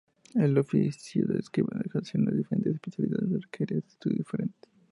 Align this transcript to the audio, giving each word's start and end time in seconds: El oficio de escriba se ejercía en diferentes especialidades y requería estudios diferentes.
El 0.33 0.57
oficio 0.57 1.27
de 1.27 1.37
escriba 1.37 1.77
se 1.79 1.87
ejercía 1.87 2.19
en 2.21 2.35
diferentes 2.35 2.73
especialidades 2.73 3.29
y 3.33 3.37
requería 3.37 3.77
estudios 3.77 4.17
diferentes. 4.17 4.71